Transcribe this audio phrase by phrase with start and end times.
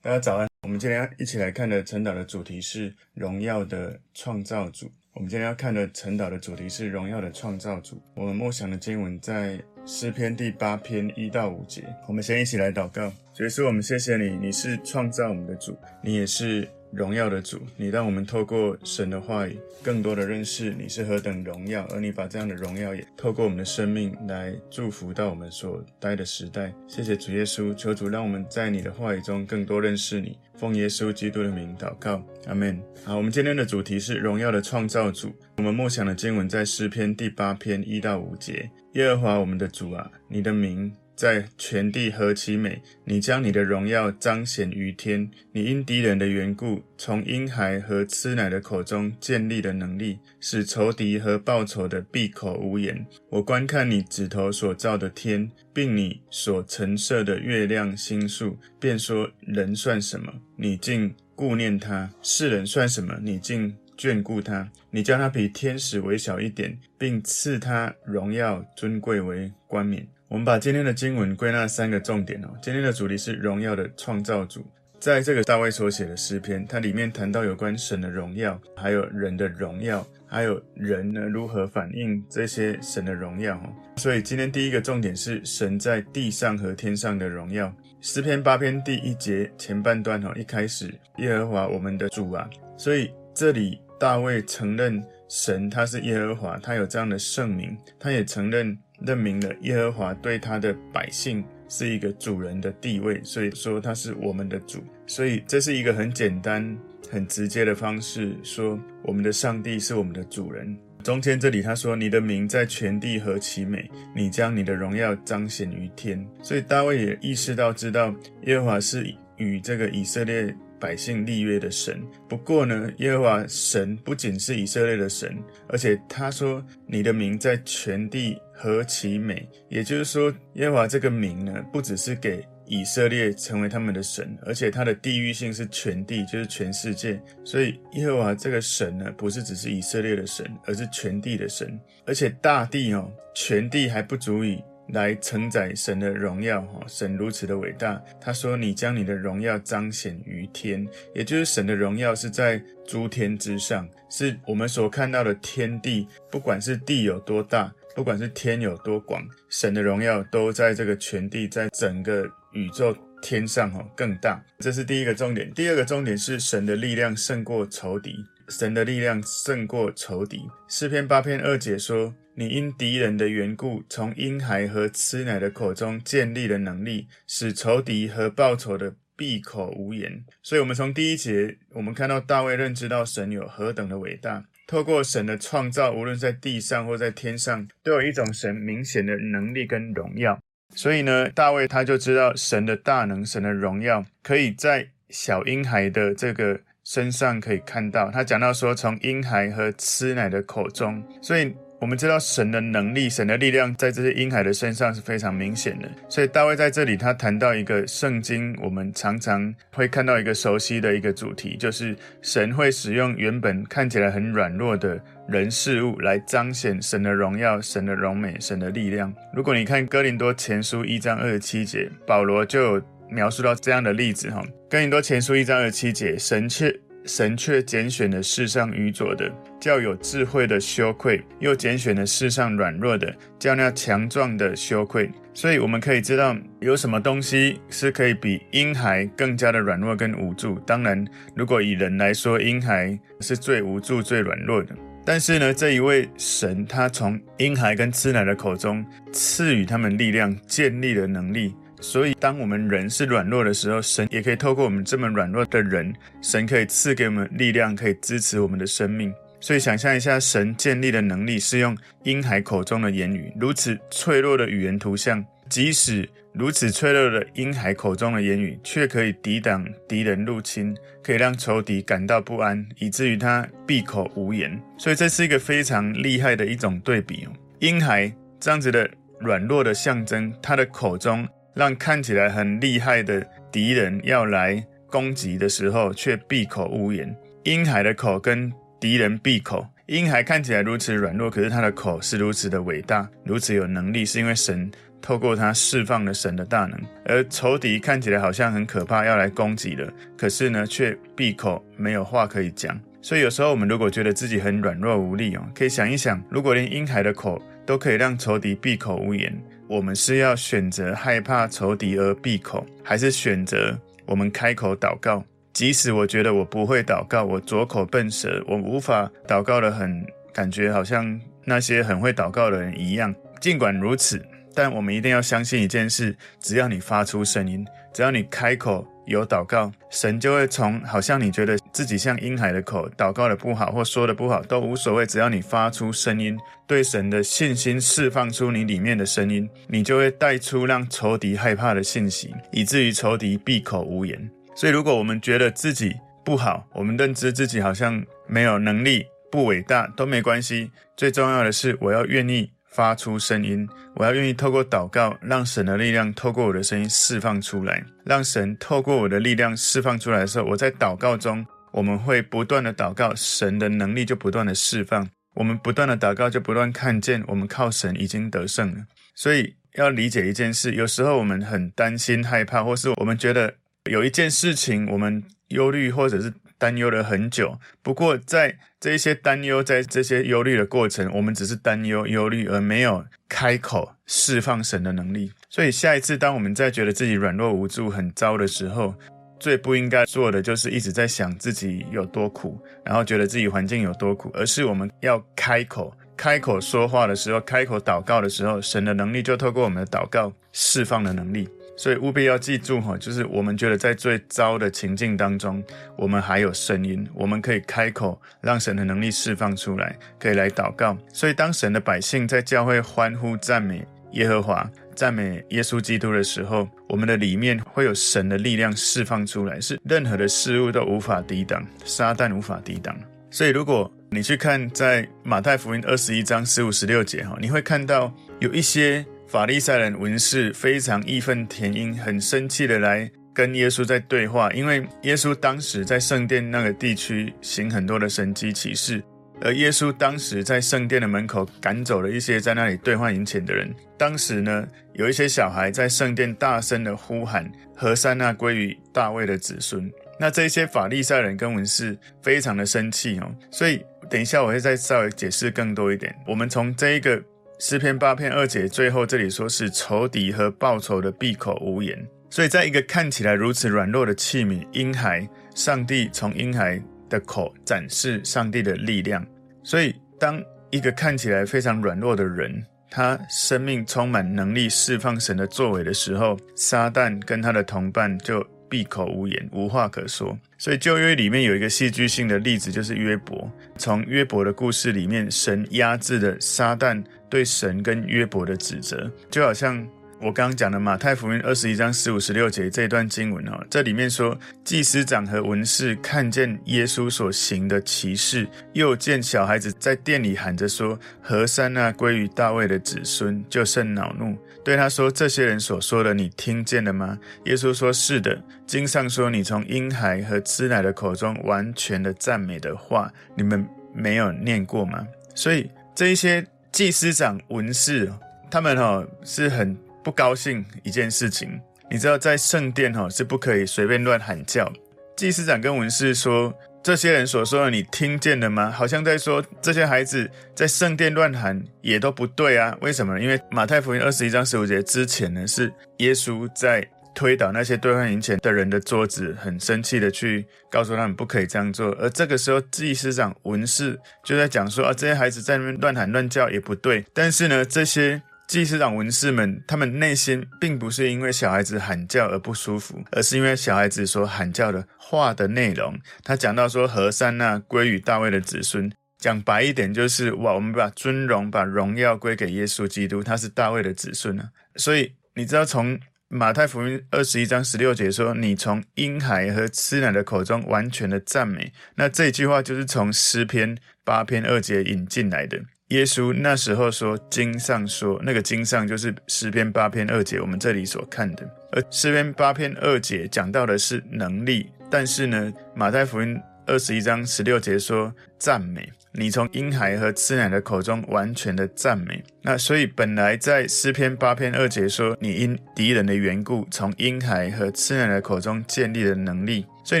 [0.00, 0.48] 大家早安。
[0.62, 4.90] 我们今天一起来看的晨导的主题是荣耀的创造主。
[5.12, 8.00] 我们今天要看的晨导的主题是荣耀的创造主。
[8.14, 11.84] 我们默想的经文在诗篇第八篇一到五节。
[12.08, 13.12] 我们先一起来祷告。
[13.34, 16.66] 主耶稣，我们谢谢你，你是创造我们的主，你也是。
[16.92, 26.72] 荣耀的主，你让我们透过神的话语，更多的认识你是何等荣耀，而你把这样的荣耀也透过我们的生命来祝福到我们所待的时代。
[26.88, 30.36] 谢谢主耶稣，求主让我们在你的话语中更多认识你。
[30.56, 32.78] 奉耶稣基督的名祷告，阿门。
[33.04, 35.32] 好，我们今天的主题是荣耀的创造主。
[35.56, 38.70] 我们默想的经文在诗篇第八篇一到五节。
[38.94, 40.92] 耶和华我们的主啊，你的名。
[41.20, 42.80] 在全地何其美！
[43.04, 45.30] 你将你的荣耀彰显于天。
[45.52, 53.06] 你因敌人的缘故，从婴孩和吃奶的口中建立的能力，使仇敌和报仇的闭口无言。
[53.28, 60.32] 我观看你指头所造的天，并你所陈设的月亮星宿，便说：人算什么？
[60.56, 63.14] 你竟顾念他；世人算什么？
[63.22, 64.66] 你竟眷顾他。
[64.90, 70.08] 你叫他比天使微小一点，并赐他荣耀尊贵为冠冕。
[70.30, 72.48] 我们把今天的经文归纳三个重点哦。
[72.62, 74.64] 今天的主题是荣耀的创造主，
[75.00, 83.72] 在这个大卫所写的诗篇，它里面谈到有关神的荣耀，还有人的荣耀，还有人呢如何反映这些神的荣耀哦。
[83.96, 87.74] 所以今天第一个重点是神在地上和天上的荣耀。
[88.00, 98.78] 诗篇八篇第一节前半段哦，一开始耶和华我们的主啊，所以这里大卫承认神他是耶和华，他有这样的圣名，他也承认。
[99.06, 104.82] 认明了耶和华对他的百姓是一个主人的地位，所以说他是我们的主。
[105.06, 106.76] 所以这是一个很简单、
[107.10, 110.76] 很直接的方式，说我们的上帝是我们的主人。
[111.02, 120.54] 中间这里他说：“你的名在全地何其美，你将你的荣耀彰显于天。”所以大卫也意识到，知道耶和华是与这个以色列。
[120.80, 122.02] 百姓立约的神。
[122.28, 125.36] 不过呢，耶和华神不仅是以色列的神，
[125.68, 137.20] 而且他说：“你的名在全地何其美。”也就是说，耶和华这个名呢，不只是给以色列成为他们的神，而且他的地域性是全地，就是全世界。
[137.44, 141.78] 所以，耶和华这个神呢，不是只是以色列的神，而是全地的神。
[142.06, 144.62] 而且大地哦，全地还不足以。
[144.92, 146.80] 来承载神的荣耀，哈！
[146.86, 148.02] 神如此的伟大。
[148.20, 164.42] 他说：“你将你的荣耀彰显于天，也就是神的荣耀是在诸天之上，是我们所看到的天地，不管是地有多大，不管是天有多广，神的荣耀都在这个全地，在整个宇宙天上，哈，更大。
[164.58, 165.52] 这是第一个重点。
[165.52, 168.16] 第二个重点是神的力量胜过仇敌，
[168.48, 170.40] 神的力量胜过仇敌。
[170.68, 172.14] 诗篇八篇二节说。
[172.36, 180.24] 你因敌人的缘故，从婴孩和吃奶的口中建立了能力，使仇敌和报仇的闭口无言。
[180.42, 184.44] 所以，我们从第一节，我们看到大卫认知到神有何等的伟大。
[184.66, 190.38] 透过神的创造，无论在地上或在天上，都有一种神明显的能力跟荣耀。
[190.74, 198.10] 所以呢，大卫他就知道神的大能、神的荣耀，可以在小婴孩的这个身上可以看到。
[198.10, 201.54] 他讲到说，从婴孩和吃奶的口中，所以。
[201.80, 219.10] 我们知道神的能力、神的力量在这些婴孩的身上是非常明显的，所以大卫在这里他谈到一个圣经，我们常常会看到一个熟悉的一个主题，就是神会使用原本看起来很软弱的人事物来彰显神的荣耀、神的荣美、神的力量。
[219.34, 224.44] 如果你看哥林多前书一章二十七节，保罗就有描述到这样的例子哈。
[224.68, 226.78] 哥林多前书一章二十七节，神却。
[227.04, 229.30] 神却拣选了世上愚拙的，
[229.60, 235.10] 叫有智慧的羞愧；又拣选了世上软弱的，叫那强壮的羞愧。
[235.32, 240.58] 所以我们可以知道，有什么东西是可以比婴孩更加的软弱跟无助。
[240.60, 244.74] 当然，如果以人来说，婴孩是最无助、最软弱的。
[245.02, 251.54] 但是呢，这一位神，他从婴孩跟吃奶的口中赐予他们力量，建立了能力。
[251.80, 259.12] 所以，当我们人是软弱的时候，神也可以透过我们这么软弱的人，神可以赐给我们力量，可以支持我们的生命。
[259.40, 274.60] 所以，想象一下，神建立的能力是用婴孩口中的言语，如此脆弱的语言图像，即使如此脆弱的婴孩口中的言语，却可以抵挡敌人入侵，可以让仇敌感到不安，以至于他闭口无言。
[274.76, 277.32] 所以，这是一个非常厉害的一种对比哦。
[277.60, 278.88] 婴孩这样子的
[279.18, 281.26] 软弱的象征，他的口中。
[281.54, 287.14] 让看起来很厉害的敌人要来攻击的时候，却闭口无言。
[287.44, 294.70] 婴孩的口跟敌人闭口，婴孩看起来如此软弱，可是他的口是如此的伟大，如此有能力，是因为神
[295.00, 296.78] 透过他释放了神的大能。
[297.04, 302.78] 而仇敌看起来好像很可怕，要来攻击了，可是呢，却闭口没有话可以讲。
[303.02, 309.34] 所以有时候我们如果觉得自己很软弱无力哦，可以想一想，如果连婴孩的口都可以让仇敌闭口无言，
[309.70, 315.24] 我们是要选择害怕仇敌而闭口，还是选择我们开口祷告？
[315.52, 323.14] 即使我觉得我不会祷告，我左口笨舌，我无法祷告的很，感觉好像那些很会祷告的人一样。
[323.40, 324.20] 尽管如此，
[324.56, 328.84] 但我们一定要相信一件事：只要你发出声音，只要你开口。
[329.10, 344.30] 有祷告，神就会从好像你觉得自己像婴孩的口，祷告的不好或说的不好都无所谓，只要你发出声音，对神的信心释放出你里面的声音，你就会带出让仇敌害怕的信息，以至于仇敌闭口无言。
[344.54, 352.52] 所以，如果我们觉得自己不好，我们认知自己好像没有能力、不伟大都没关系，最重要的是我要愿意。
[352.70, 368.84] 发出声音，我要愿意透过祷告，让神的力量透过我的声音释放出来，让神透过我的力量释放出来的时候，我在祷告中，我们会不断的祷告，神的能力就不断的释放，我们不断的祷告，就不断看见我们靠神已经得胜了。
[369.14, 373.54] 所以要理解一件事，有时候我们很担心、害怕，或是我们觉得
[373.90, 376.32] 有一件事情我们 忧虑，或者是。
[376.60, 385.32] 担忧了很久，不过在这些担忧、在这些忧虑的过程，我们只是担忧、忧虑，而没有开口释放神的能力。
[385.48, 388.94] 所以下一次，当我们在觉得自己软弱无助、很糟的时候，
[389.38, 401.48] 最不应该做的就是一直在想自己有多苦，然后觉得自己环境有多苦，而是我们要开口、开口说话的时候，开口祷告的时候，神的能力就透过我们的祷告释放的能力。
[401.80, 405.64] 所以务必要记住哈，就是我们觉得在最糟的情境当中，
[405.96, 410.94] 我们还有声音，我们可以开口，让神的能力释放出来，可以来祷告。
[411.10, 413.82] 所以当神的百姓在教会欢呼赞美
[414.12, 422.94] 耶和华、赞美耶稣基督的时候，我们的里面会有神的力量释放出来，是任何的事物都无法抵挡，撒旦无法抵挡。
[423.30, 429.02] 所以如果你去看在马太福音二十一章十五十六节哈，你会看到有一些。
[429.30, 439.00] 法利赛人文士非常义愤填膺，很生气的来跟耶稣在对话，因为耶稣当时在圣殿那个地区行很多的神迹奇事，
[439.40, 443.72] 而耶稣当时在圣殿的门口赶走了一些在那里兑换银钱的人。
[443.96, 449.88] 当时呢，有一些小孩在圣殿大声的呼喊：“何塞那归于大卫的子孙。”
[450.18, 453.80] 那这些法利赛人跟文士非常的生气哦，所以
[454.10, 456.12] 等一下我会再稍微解释更多一点。
[456.26, 457.22] 我们从这一个。
[457.62, 462.08] 诗篇八篇二节，最后这里说是仇敌和报仇的闭口无言。
[462.30, 469.22] 所以，在一个看起来如此软弱的器皿——婴孩，上帝从婴孩的口展示上帝的力量。
[469.62, 480.38] 所以，当一个看起来非常软弱的人，他生命充满能力释放神的作为的时候，撒旦跟他的同伴就闭口无言，无话可说。
[480.56, 483.50] 所以旧约里面有一个戏剧性的例子，就是约伯。
[483.76, 489.86] 从约伯的故事里面，神压制了撒旦对神跟约伯的指责，就好像。
[490.22, 508.40] 我刚刚讲的马太福音二十一章十五十六节这一段经文哦，这里面说，祭司长和文士看见耶稣所行的奇事，又见小孩子在殿里喊着说：“和散那归于大卫的子孙”，就甚恼怒，对他说：“这些人所说的，你听见了吗？”耶稣说：“是的。
[508.66, 518.12] 经上说，你从婴孩和吃奶的口中完全的赞美的话，你们没有念过吗？”所以这一些祭司长、文士，
[518.50, 519.76] 他们哦是很。
[520.02, 524.66] 不高兴一件事情，你知道在圣殿哈是不可以随便乱喊叫。
[525.14, 526.50] 祭司长跟文士说
[526.82, 532.76] ：“这些人所说的，你听见了吗？”好像在说这些孩子在圣殿乱喊也都不对啊。
[532.80, 533.20] 为什么呢？
[533.20, 541.90] 因为马太福音二十一章十五节之前呢，是耶稣在推倒那些兑换银钱的人的桌子，很生气的去告诉他们不可以这样做。
[542.00, 548.22] 而这个时候，祭司长、文士就在讲说：“啊，这些孩子在那边乱喊乱叫也不对。”但是呢，这些。
[548.50, 555.96] 祭司长、文士们，他们内心并不是因为小孩子喊叫而不舒服，而是因为小孩子所喊叫的话的内容。
[556.24, 558.90] 他讲到说：“和散那归于大卫的子孙。”
[559.22, 564.48] 讲白一点，就是哇，我们把尊荣、把荣耀归给耶稣基督，他是大卫的子孙啊。
[564.74, 575.60] 所以你知道，从马太福音二十一章十六节说：“你从婴孩和吃奶的口中完全的赞美。”那这句话就是从诗篇八篇二节引进来的。
[575.88, 581.42] 耶稣那时候说：“经上说，那个经上就是诗篇八篇二节，我们这里所看的。
[581.72, 588.88] 而诗篇八篇二节讲到的是能力，但是呢，马太福音二十一章十六节说赞美。
[589.12, 599.66] 你从婴孩和吃奶的口中完全的赞美，那所以本来在诗篇八篇二节说，你因敌人的缘故，从婴孩和吃奶的口中建立了能力。
[599.84, 600.00] 所以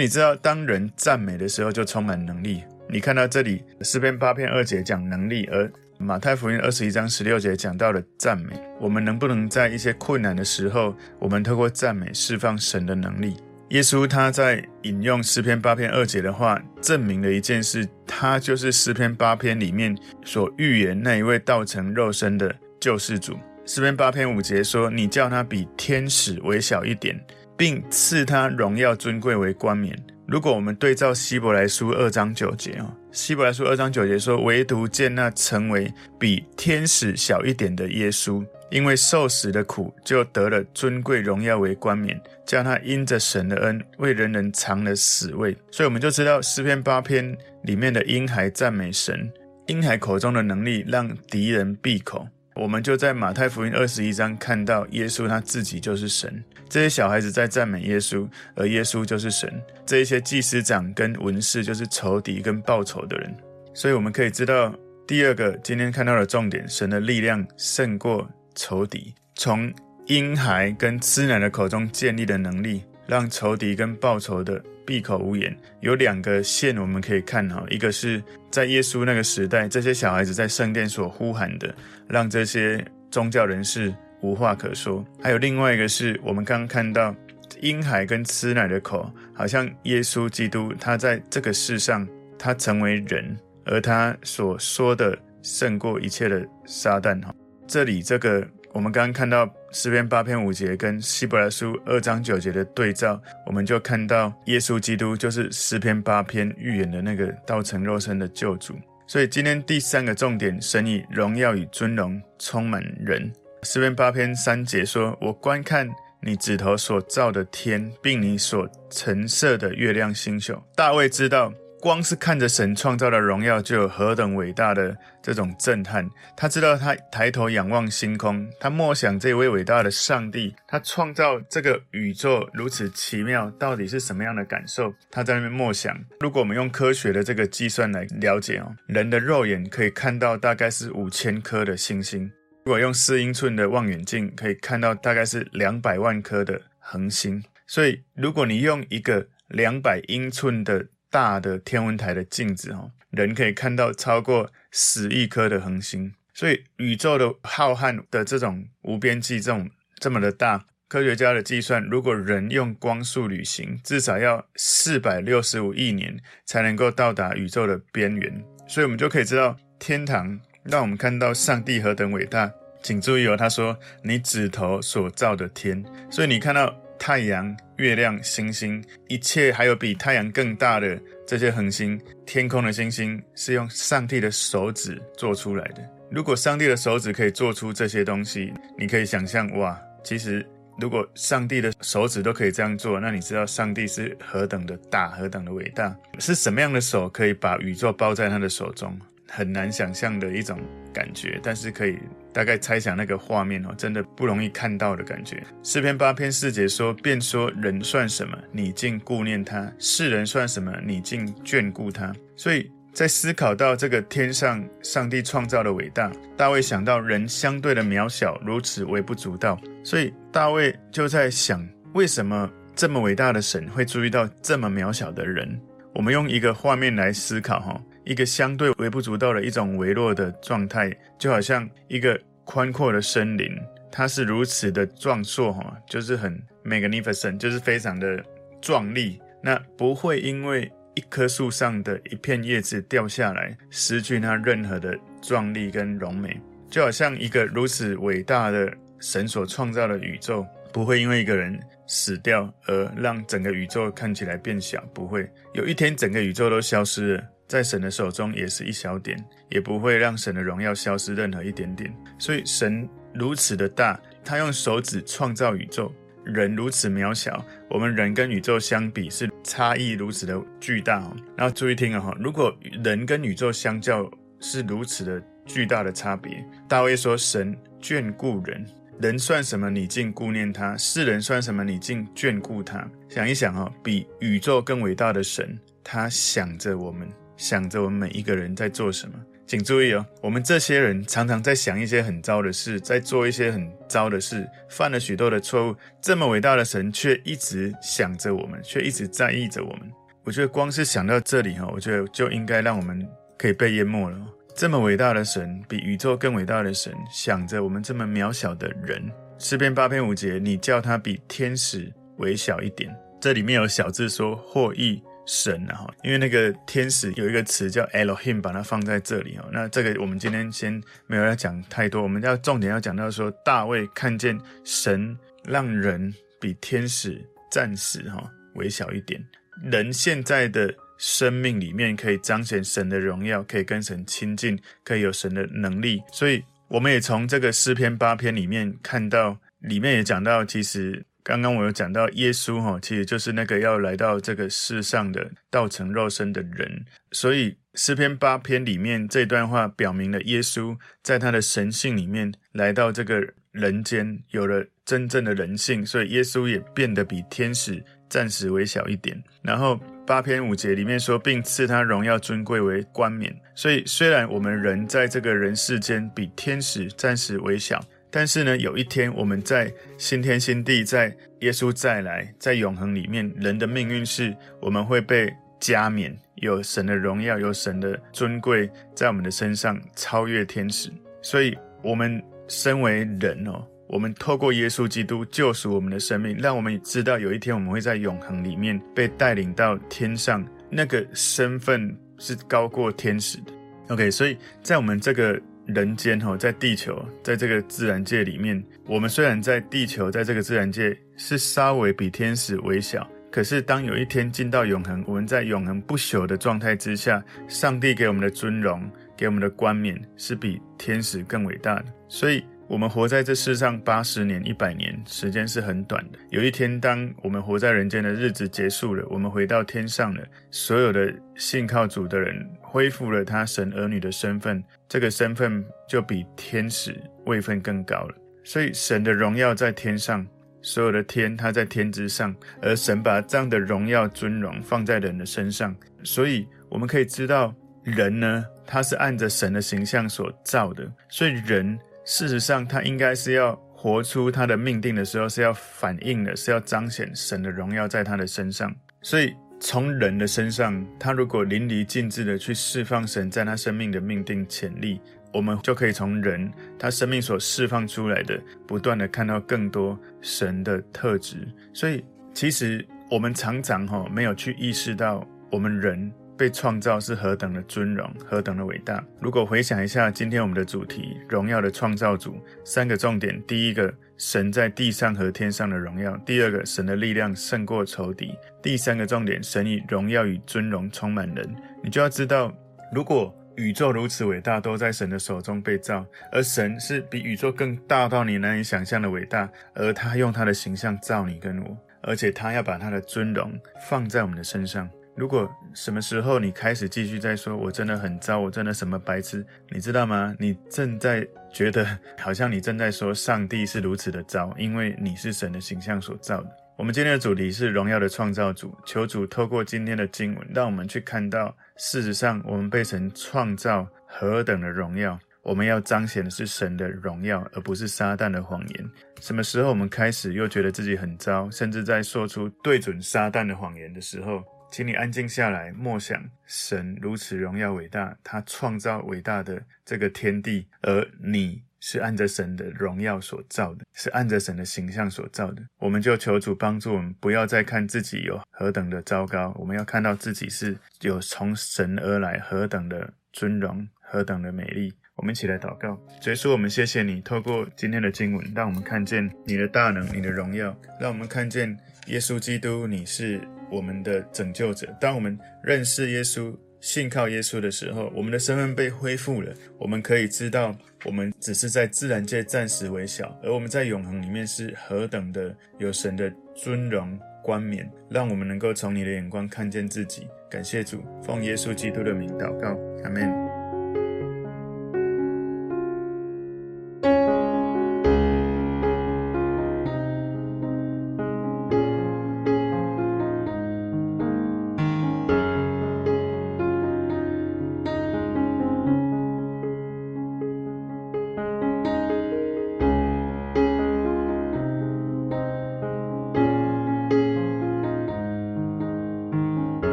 [0.00, 2.62] 你知道，当人赞美的时候，就充满能力。
[2.92, 8.60] 你看到这里诗篇八篇二节讲能力，而马太福音二十一章十六节讲到了赞美。
[8.80, 13.36] 我们能不能在一些困难的时候，我们透过赞美释放神的能力？
[13.68, 23.38] 耶稣他在引用诗篇八篇二节的话，证明了一件事，他就是诗篇八篇里面所预言那一位道成肉身的救世主。
[23.66, 27.16] 诗篇八篇五节说：“你叫他比天使微小一点，
[27.56, 29.96] 并赐他荣耀尊贵为冠冕。”
[30.30, 45.52] 如果我们对照希伯来书二章九节啊，希伯来书二章九节说：“唯独见那成为比天使小一点的耶稣。”因为受死的苦，就得了尊贵荣耀为冠冕，叫他因着神的恩，为人人尝了死味。
[45.68, 49.28] 所以我们就知道诗篇八篇里面的婴孩赞美神，
[49.66, 52.24] 婴孩口中的能力让敌人闭口。
[52.54, 59.50] 我们就在马太福音二十一章看到耶稣他自己就是神，这些小孩子在赞美耶稣，而耶稣就是神。
[59.86, 63.34] 这一些祭司长跟文士就是仇敌跟报仇的人。
[63.74, 64.74] 所以我们可以知道
[65.06, 68.28] 第二个今天看到的重点，神的力量胜过。
[68.56, 69.72] 仇敌从
[70.06, 75.54] 婴孩跟吃奶的口中建立的能力，让仇敌跟报仇的闭口无言。
[75.80, 81.74] 有两个线我们可以看哈，一个是在耶稣那个时代，这些小孩子在圣殿所呼喊的，
[82.06, 87.12] 让这些宗教人士无话可说；还有另外一个是我们刚刚看到
[87.60, 92.06] 婴孩跟吃奶的口，好像耶稣基督他在这个世上
[92.38, 97.34] 他成为人，而他所说的胜过一切的撒旦哈。
[97.66, 108.74] 这里这个，我们刚刚看到诗篇八篇五节跟希伯来书二章九节的对照，我们就看到耶稣基督就是诗篇八篇预言的那个道成肉身的救主。
[109.06, 113.32] 所以今天第三个重点，神以荣耀与尊荣充满人。
[113.62, 115.88] 诗篇八篇三节说：“我观看
[116.20, 121.52] 你指头所造的天，并你所陈设的月亮星宿。”大卫知道。
[121.80, 126.08] 光是看着神创造的荣耀，就有何等伟大的这种震撼。
[126.36, 134.94] 他知道，他抬头仰望星空，他默想这位伟大的上帝，他创造这个宇宙如此奇妙，到底是什么样的感受？
[135.10, 135.98] 他在那边默想。
[136.20, 142.30] 如果我们用科学的这个计算来了解哦，人的肉眼可以看到大概是五千颗的星星，
[142.66, 147.42] 如果用四英寸的望远镜，可以看到大概是两百万颗的恒星。
[147.66, 172.52] 所以，如果你用一个两百英寸的大的天文台的镜子，哦，人可以看到超过十亿颗的恒星，所以宇宙的浩瀚的这种无边际，这种这么的大，科学家的计算，如果人用光速旅行，至少要四百六十五亿年才能够到达宇宙的边缘，所以我们就可以知道天堂让我们看到上帝何等伟大。
[172.82, 176.74] 请注意哦，他说你指头所造的天，所以你看到。
[177.00, 185.82] 太阳、月亮、星星，一切还有比太阳更大的这些恒星，天空的星星是用上帝的手指做出来的。
[186.10, 190.46] 如果上帝的手指可以做出这些东西，你可以想象哇，其实
[190.78, 195.96] 如果上帝的手指都可以这样做，那你知道上帝是何等的大，何等的伟大？
[196.18, 198.94] 是什么样的手可以把宇宙包在他的手中？
[199.26, 200.60] 很难想象的一种
[200.92, 201.96] 感觉，但是可以
[202.32, 205.42] 大概猜想那个画面哦，真的不容易看到的感觉。
[205.62, 225.60] 诗篇八篇四节说：“便说人算什么，你竟顾念他；世人算什么，你竟眷顾他。”所以在思考到这个天上上帝创造的伟大，大卫想到人相对的渺小，如此微不足道，所以大卫就在想：为什么这么伟大的神会注意到这么渺小的人？
[225.94, 227.80] 我们用一个画面来思考哈。
[228.04, 233.52] 一个相对微不足道的一种微弱的状态，就好像一个宽阔的森林，
[233.92, 238.24] 它是如此的壮硕哈，就是很 magnificent，就是非常的
[238.60, 239.20] 壮丽。
[239.42, 246.40] 那不会因为一棵树上的一片叶子掉下来，失去它任何的壮丽跟荣美。
[246.68, 257.24] 就好像一个如此伟大的神所创造的宇宙，不会因为一个人死掉而让整个宇宙看起来变小，不会有一天整个宇宙都消失了。
[257.48, 261.92] 在神的手中也是一小点，也不会让神的荣耀消失任何一点点。
[262.16, 265.92] 所以神如此的大，他用手指创造宇宙，
[266.24, 271.00] 人如此渺小，我们人跟宇宙相比是差异如此的巨大。
[271.36, 274.08] 然后注意听啊哈，如果人跟宇宙相较
[274.38, 278.64] 是如此的巨大的差别，大卫说神眷顾人，
[279.00, 279.70] 人算什么？
[279.70, 281.64] 你竟顾念他；世人算什么？
[281.64, 282.86] 你竟眷顾他。
[283.08, 289.14] 想一想哦，比宇宙更伟大的神，他想着我们，想着我们每一个人在做什么。
[289.46, 295.76] 请注意哦，我们这些人常常在想一些很糟的事，在做一些很糟的事，犯了许多的错误。
[296.02, 299.90] 这么伟大的神却一直想着我们，却一直在意着我们。
[300.24, 304.18] 我觉得光是想到这里哈，我觉得就应该让我们可以被淹没了。
[304.54, 309.02] 这么伟大的神，比宇宙更伟大的神，想着我们这么渺小的人。
[309.38, 312.94] 诗篇八篇五节，你叫他比天使微小一点。
[313.20, 315.02] 这里面有小字说获益。
[315.26, 319.48] 神啊，因为那个天使有一个词叫 Elohim，把它放在这里哦。
[319.52, 329.24] 那这个我们今天先没有要讲太多，我们要重点要讲到说，大卫看见神让人比天使暂时哈微小一点。
[329.62, 336.00] 人现在的生命里面可以彰显神的荣耀，可以跟神亲近，可以有神的能力。
[336.12, 341.04] 所以我们也从这个诗篇八篇里面看到，里面也讲到，其实。
[341.22, 359.22] 刚刚我有讲到耶稣哈，其实就是那个要来到这个世上的道成肉身的人，所以诗篇八篇里面这段话表明了耶稣在他的神性里面来到这个人间，有了真正的人性，所以耶稣也变得比天使暂时微小一点。
[359.42, 359.78] 然后
[360.10, 363.32] 八篇五节里面说，并赐他荣耀尊贵为冠冕。
[363.54, 367.80] 所以虽然我们人在这个人世间比天使暂时微小。
[368.10, 380.90] 但是呢，有一天我们在新天新地，在耶稣再来，在永恒里面，人的命运是我们会被加冕，有神的荣耀，有神的尊贵在我们的身上，超越天使。
[381.22, 393.52] 所以，我们身为人哦，我们透过耶稣基督救赎我们的生命，让我们知道有一天我们会在永恒里面被带领到天上，那个身份是高过天使的。
[393.88, 395.40] OK，所以在我们这个。
[395.66, 411.84] 人间吼，在地球，在这个自然界里面，我们虽然在地球，在这个自然界是稍微比天使微小，可是当有一天进到永恒，我们在永恒不朽的状态之下，上帝给我们的尊荣，给我们的冠冕，是比天使更伟大的。
[412.08, 416.18] 所以，我们活在这世上八十年、一百年，时间是很短的。
[416.28, 422.48] 有一天，当我们活在人间的日子结束了，我们回到天上了，所有的信靠主的人。
[422.60, 428.14] 恢复了他神儿女的身份，这个身份就比天使位分更高了。
[428.44, 430.24] 所以神的荣耀在天上，
[430.62, 435.74] 所有的天他在天之上，而神把这样的荣耀尊荣放在人的身上。
[436.04, 440.88] 所以我们可以知道，人呢，他是按着神的形象所造的。
[441.08, 448.74] 所以人事实上他应该是要活出他的命定的时候，是要反映的，是要彰显神的荣耀在他的身上。
[449.02, 449.34] 所以。
[449.62, 454.98] 从人的身上，他如果淋漓尽致的去释放神在他生命的命定潜力，
[455.34, 461.46] 我们就可以从人他生命所释放出来的，不断的看到更多神的特质。
[461.74, 469.04] 所以，其实我们常常哈没有去意识到，我们人被创造是何等的尊荣，何等的伟大。
[469.20, 473.92] 如果回想一下今天我们的主题——荣耀的创造主，三个重点：第一个。
[474.16, 476.14] 神在地上和天上的荣耀。
[476.26, 478.34] 第二个，神的力量胜过仇敌。
[478.62, 481.56] 第三个重点，神以荣耀与尊荣充满人。
[481.82, 482.52] 你就要知道，
[482.92, 494.86] 如果宇宙如此伟大，都在神的手中被造，而神是比宇宙更大到你难以想象的伟大，而他用他的形象造你跟我，而且他要把他的尊荣放在我们的身上。
[495.20, 500.34] 如果什么时候你开始继续在说“我真的很糟，我真的什么白痴”，你知道吗？
[500.38, 501.86] 你正在觉得
[502.18, 506.50] 好像你正在说上帝是如此的糟，因为你是神的形象所造的。
[506.78, 515.20] 我们今天的主题是荣耀的创造主，求主透过今天的经文，让我们去看到，事实上我们被神创造何等的荣耀。
[515.42, 518.90] 我们要彰显的是神的荣耀，而不是撒旦的谎言。
[519.20, 524.42] 什么时候我们开始又觉得自己很糟，甚至在说出对准撒旦的谎言的时候？
[524.70, 535.62] 请你安静下来，默想神如此荣耀伟大，他创造伟大的这个天地，而你是按着神的荣耀所造的，是按着神的形象所造的。
[535.78, 544.94] 我们就求主帮助我们，不要再看自己有何等的糟糕，我们要看到自己是有从神而来何等的尊荣，何等的美丽。
[545.16, 553.40] 我们一起来祷告，主耶稣，我们谢谢你，透过今天的经文，让我们看见你的大能，你的荣耀，让我们看见耶稣基督，你是。
[553.70, 554.86] 我们的拯救者。
[555.00, 559.52] 当我们认识耶稣、信靠耶稣的时候，我们的身份被恢复了。
[559.78, 570.26] 我们可以知道，我们只是在自然界暂时微小，而我们在永恒里面是何等的有神的尊荣冠冕，让我们能够从你的眼光看见自己。
[570.50, 573.39] 感谢主，奉耶稣基督的名祷告，阿门。